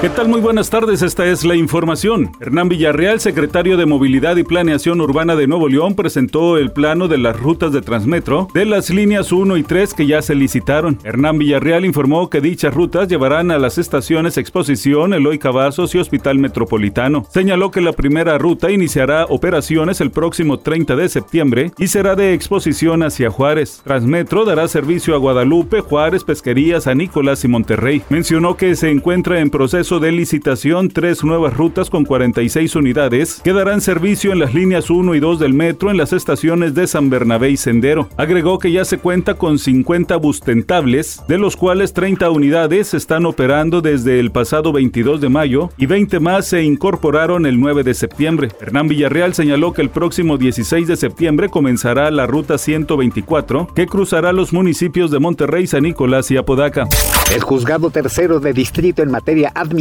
¿Qué 0.00 0.08
tal? 0.08 0.28
Muy 0.28 0.40
buenas 0.40 0.70
tardes, 0.70 1.02
esta 1.02 1.26
es 1.26 1.44
la 1.44 1.56
información. 1.56 2.32
Hernán 2.40 2.70
Villarreal, 2.70 3.20
secretario 3.20 3.76
de 3.76 3.84
Movilidad 3.84 4.38
y 4.38 4.44
Planeación 4.44 5.02
Urbana 5.02 5.36
de 5.36 5.46
Nuevo 5.46 5.68
León, 5.68 5.94
presentó 5.94 6.56
el 6.56 6.72
plano 6.72 7.06
de 7.06 7.18
las 7.18 7.38
rutas 7.38 7.70
de 7.72 7.82
Transmetro 7.82 8.48
de 8.54 8.64
las 8.64 8.88
líneas 8.88 9.30
1 9.30 9.58
y 9.58 9.62
3 9.62 9.92
que 9.92 10.06
ya 10.06 10.22
se 10.22 10.34
licitaron. 10.34 10.98
Hernán 11.04 11.36
Villarreal 11.36 11.84
informó 11.84 12.30
que 12.30 12.40
dichas 12.40 12.72
rutas 12.72 13.08
llevarán 13.08 13.50
a 13.50 13.58
las 13.58 13.76
estaciones 13.76 14.38
Exposición, 14.38 15.12
Eloy 15.12 15.38
Cavazos 15.38 15.94
y 15.94 15.98
Hospital 15.98 16.38
Metropolitano. 16.38 17.26
Señaló 17.28 17.70
que 17.70 17.82
la 17.82 17.92
primera 17.92 18.38
ruta 18.38 18.70
iniciará 18.70 19.26
operaciones 19.26 20.00
el 20.00 20.10
próximo 20.10 20.60
30 20.60 20.96
de 20.96 21.10
septiembre 21.10 21.72
y 21.76 21.88
será 21.88 22.16
de 22.16 22.32
Exposición 22.32 23.02
hacia 23.02 23.28
Juárez. 23.28 23.82
Transmetro 23.84 24.46
dará 24.46 24.66
servicio 24.66 25.14
a 25.14 25.18
Guadalupe, 25.18 25.82
Juárez, 25.82 26.24
Pesquería, 26.24 26.80
San 26.80 26.96
Nicolás 26.96 27.44
y 27.44 27.48
Monterrey. 27.48 28.00
Mencionó 28.08 28.56
que 28.56 28.74
se 28.76 28.88
encuentra 28.88 29.40
en 29.40 29.50
proceso 29.50 29.89
de 29.98 30.12
licitación 30.12 30.88
tres 30.88 31.24
nuevas 31.24 31.56
rutas 31.56 31.90
con 31.90 32.04
46 32.04 32.76
unidades 32.76 33.40
que 33.42 33.52
darán 33.52 33.80
servicio 33.80 34.32
en 34.32 34.38
las 34.38 34.54
líneas 34.54 34.90
1 34.90 35.14
y 35.14 35.20
2 35.20 35.40
del 35.40 35.54
metro 35.54 35.90
en 35.90 35.96
las 35.96 36.12
estaciones 36.12 36.74
de 36.74 36.86
San 36.86 37.10
Bernabé 37.10 37.50
y 37.50 37.56
Sendero. 37.56 38.08
Agregó 38.16 38.58
que 38.58 38.70
ya 38.70 38.84
se 38.84 38.98
cuenta 38.98 39.34
con 39.34 39.58
50 39.58 40.16
bus 40.18 40.40
tentables, 40.40 41.22
de 41.26 41.38
los 41.38 41.56
cuales 41.56 41.92
30 41.94 42.30
unidades 42.30 42.94
están 42.94 43.26
operando 43.26 43.80
desde 43.80 44.20
el 44.20 44.30
pasado 44.30 44.72
22 44.72 45.20
de 45.20 45.28
mayo 45.28 45.70
y 45.76 45.86
20 45.86 46.20
más 46.20 46.46
se 46.46 46.62
incorporaron 46.62 47.46
el 47.46 47.58
9 47.58 47.82
de 47.82 47.94
septiembre. 47.94 48.50
Hernán 48.60 48.86
Villarreal 48.86 49.34
señaló 49.34 49.72
que 49.72 49.82
el 49.82 49.90
próximo 49.90 50.38
16 50.38 50.86
de 50.86 50.96
septiembre 50.96 51.48
comenzará 51.48 52.10
la 52.10 52.26
ruta 52.26 52.58
124 52.58 53.68
que 53.74 53.86
cruzará 53.86 54.32
los 54.32 54.52
municipios 54.52 55.10
de 55.10 55.18
Monterrey, 55.18 55.66
San 55.66 55.82
Nicolás 55.82 56.30
y 56.30 56.36
Apodaca. 56.36 56.86
El 57.34 57.40
juzgado 57.42 57.90
tercero 57.90 58.40
de 58.40 58.52
distrito 58.52 59.02
en 59.02 59.10
materia 59.10 59.50
administrativa 59.54 59.79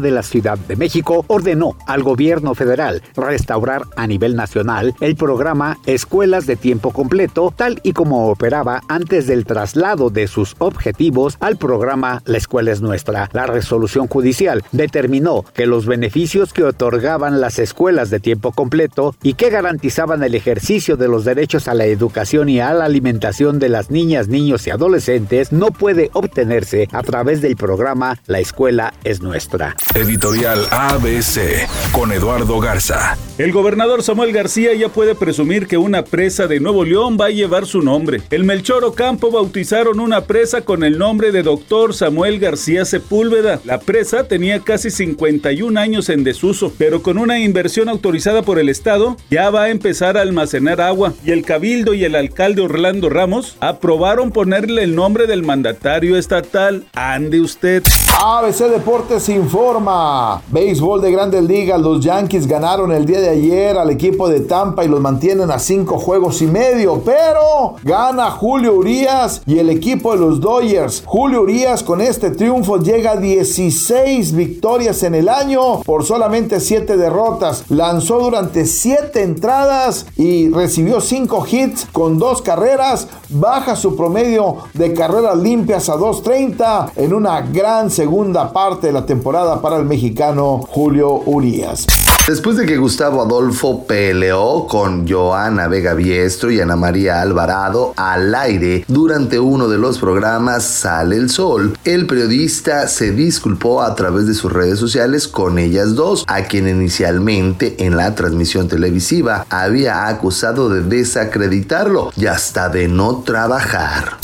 de 0.00 0.10
la 0.10 0.22
Ciudad 0.22 0.58
de 0.58 0.76
México 0.76 1.24
ordenó 1.28 1.76
al 1.86 2.02
gobierno 2.02 2.54
federal 2.54 3.02
restaurar 3.14 3.82
a 3.96 4.06
nivel 4.06 4.34
nacional 4.34 4.94
el 5.00 5.16
programa 5.16 5.78
Escuelas 5.86 6.46
de 6.46 6.56
Tiempo 6.56 6.92
Completo, 6.92 7.52
tal 7.54 7.80
y 7.82 7.92
como 7.92 8.28
operaba 8.28 8.80
antes 8.88 9.26
del 9.26 9.44
traslado 9.44 10.10
de 10.10 10.26
sus 10.26 10.56
objetivos 10.58 11.36
al 11.40 11.56
programa 11.56 12.22
La 12.24 12.38
Escuela 12.38 12.72
es 12.72 12.80
Nuestra. 12.80 13.28
La 13.32 13.46
resolución 13.46 14.08
judicial 14.08 14.64
determinó 14.72 15.44
que 15.54 15.66
los 15.66 15.86
beneficios 15.86 16.52
que 16.52 16.64
otorgaban 16.64 17.40
las 17.40 17.58
escuelas 17.58 18.10
de 18.10 18.20
tiempo 18.20 18.52
completo 18.52 19.14
y 19.22 19.34
que 19.34 19.50
garantizaban 19.50 20.22
el 20.22 20.34
ejercicio 20.34 20.96
de 20.96 21.08
los 21.08 21.24
derechos 21.24 21.68
a 21.68 21.74
la 21.74 21.84
educación 21.84 22.48
y 22.48 22.60
a 22.60 22.72
la 22.72 22.86
alimentación 22.86 23.58
de 23.58 23.68
las 23.68 23.90
niñas, 23.90 24.28
niños 24.28 24.66
y 24.66 24.70
adolescentes 24.70 25.52
no 25.52 25.66
puede 25.66 26.10
obtener 26.14 26.54
a 26.92 27.02
través 27.02 27.42
del 27.42 27.56
programa 27.56 28.18
La 28.26 28.38
Escuela 28.38 28.94
es 29.04 29.13
Nuestra. 29.20 29.76
Editorial 29.94 30.66
ABC 30.70 31.68
con 31.92 32.12
Eduardo 32.12 32.58
Garza. 32.58 33.16
El 33.36 33.52
gobernador 33.52 34.02
Samuel 34.02 34.32
García 34.32 34.74
ya 34.74 34.88
puede 34.88 35.14
presumir 35.14 35.66
que 35.66 35.76
una 35.76 36.04
presa 36.04 36.46
de 36.46 36.60
Nuevo 36.60 36.84
León 36.84 37.16
va 37.20 37.26
a 37.26 37.30
llevar 37.30 37.66
su 37.66 37.82
nombre. 37.82 38.22
El 38.30 38.44
Melchor 38.44 38.84
Ocampo 38.84 39.30
bautizaron 39.30 40.00
una 40.00 40.22
presa 40.22 40.62
con 40.62 40.84
el 40.84 40.98
nombre 40.98 41.32
de 41.32 41.42
doctor 41.42 41.94
Samuel 41.94 42.38
García 42.38 42.84
Sepúlveda. 42.84 43.60
La 43.64 43.80
presa 43.80 44.24
tenía 44.28 44.60
casi 44.60 44.90
51 44.90 45.80
años 45.80 46.08
en 46.08 46.24
desuso, 46.24 46.72
pero 46.78 47.02
con 47.02 47.18
una 47.18 47.40
inversión 47.40 47.88
autorizada 47.88 48.42
por 48.42 48.58
el 48.58 48.68
Estado 48.68 49.16
ya 49.30 49.50
va 49.50 49.64
a 49.64 49.70
empezar 49.70 50.16
a 50.16 50.22
almacenar 50.22 50.80
agua. 50.80 51.12
Y 51.24 51.32
el 51.32 51.44
Cabildo 51.44 51.94
y 51.94 52.04
el 52.04 52.14
alcalde 52.14 52.62
Orlando 52.62 53.08
Ramos 53.08 53.56
aprobaron 53.60 54.30
ponerle 54.30 54.84
el 54.84 54.94
nombre 54.94 55.26
del 55.26 55.42
mandatario 55.42 56.16
estatal 56.16 56.86
ande 56.94 57.40
usted. 57.40 57.82
ABC 58.22 58.70
Deportes 58.70 59.03
informa. 59.28 60.42
Béisbol 60.48 61.00
de 61.02 61.12
Grandes 61.12 61.44
Ligas. 61.44 61.80
Los 61.80 62.02
Yankees 62.02 62.46
ganaron 62.46 62.90
el 62.90 63.04
día 63.04 63.20
de 63.20 63.28
ayer 63.28 63.76
al 63.76 63.90
equipo 63.90 64.28
de 64.28 64.40
Tampa 64.40 64.84
y 64.84 64.88
los 64.88 65.00
mantienen 65.00 65.50
a 65.50 65.58
cinco 65.58 65.98
juegos 65.98 66.40
y 66.40 66.46
medio. 66.46 67.02
Pero 67.04 67.76
gana 67.82 68.30
Julio 68.30 68.74
Urias 68.74 69.42
y 69.46 69.58
el 69.58 69.68
equipo 69.68 70.12
de 70.12 70.20
los 70.20 70.40
Dodgers. 70.40 71.02
Julio 71.04 71.42
Urias 71.42 71.82
con 71.82 72.00
este 72.00 72.30
triunfo 72.30 72.78
llega 72.78 73.12
a 73.12 73.16
16 73.16 74.34
victorias 74.34 75.02
en 75.02 75.14
el 75.14 75.28
año 75.28 75.82
por 75.82 76.04
solamente 76.04 76.58
7 76.58 76.96
derrotas. 76.96 77.64
Lanzó 77.68 78.20
durante 78.20 78.64
7 78.64 79.22
entradas 79.22 80.06
y 80.16 80.48
recibió 80.50 81.00
5 81.00 81.46
hits 81.50 81.86
con 81.92 82.18
2 82.18 82.42
carreras. 82.42 83.08
Baja 83.28 83.76
su 83.76 83.96
promedio 83.96 84.58
de 84.72 84.94
carreras 84.94 85.36
limpias 85.36 85.88
a 85.88 85.96
2.30 85.96 86.92
en 86.96 87.12
una 87.12 87.42
gran 87.42 87.90
segunda 87.90 88.52
parte 88.52 88.93
la 88.94 89.04
temporada 89.04 89.60
para 89.60 89.76
el 89.76 89.84
mexicano 89.84 90.60
Julio 90.70 91.10
Urias. 91.26 91.86
Después 92.26 92.56
de 92.56 92.64
que 92.64 92.78
Gustavo 92.78 93.20
Adolfo 93.20 93.84
peleó 93.86 94.66
con 94.66 95.06
Joana 95.06 95.68
Vega 95.68 95.92
Biestro 95.92 96.50
y 96.50 96.58
Ana 96.58 96.74
María 96.74 97.20
Alvarado 97.20 97.92
al 97.96 98.34
aire 98.34 98.84
durante 98.88 99.38
uno 99.38 99.68
de 99.68 99.76
los 99.76 99.98
programas 99.98 100.64
Sale 100.64 101.16
el 101.16 101.28
Sol, 101.28 101.76
el 101.84 102.06
periodista 102.06 102.88
se 102.88 103.12
disculpó 103.12 103.82
a 103.82 103.94
través 103.94 104.26
de 104.26 104.32
sus 104.32 104.50
redes 104.50 104.78
sociales 104.78 105.28
con 105.28 105.58
ellas 105.58 105.94
dos, 105.96 106.24
a 106.26 106.44
quien 106.44 106.66
inicialmente 106.66 107.84
en 107.84 107.96
la 107.96 108.14
transmisión 108.14 108.68
televisiva 108.68 109.44
había 109.50 110.08
acusado 110.08 110.70
de 110.70 110.82
desacreditarlo 110.82 112.10
y 112.16 112.24
hasta 112.24 112.70
de 112.70 112.88
no 112.88 113.18
trabajar. 113.18 114.16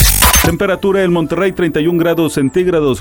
Temperatura 0.42 1.03
en 1.03 1.12
Monterrey 1.12 1.53
31 1.53 1.98
grados 1.98 2.32
centígrados. 2.32 3.00